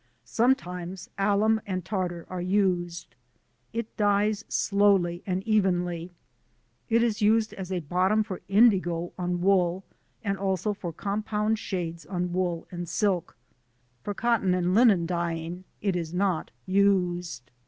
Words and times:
Sometimes 0.25 1.11
alum 1.19 1.61
and 1.67 1.85
tartar 1.85 2.25
are 2.27 2.41
used. 2.41 3.13
It 3.71 3.95
dyes 3.97 4.43
slowly 4.49 5.21
and 5.27 5.43
evenly. 5.43 6.09
It 6.89 7.03
is 7.03 7.21
used 7.21 7.53
as 7.53 7.71
a 7.71 7.81
bottom 7.81 8.23
for 8.23 8.41
Indigo 8.47 9.13
on 9.19 9.41
wool 9.41 9.83
and 10.23 10.39
also 10.39 10.73
for 10.73 10.91
compound 10.91 11.59
shades 11.59 12.07
on 12.07 12.33
wool 12.33 12.67
and 12.71 12.89
silk. 12.89 13.37
For 14.01 14.15
cotton 14.15 14.55
and 14.55 14.73
linen 14.73 15.05
dyeing 15.05 15.65
it 15.83 15.95
is 15.95 16.15
not 16.15 16.49
used. 16.65 17.51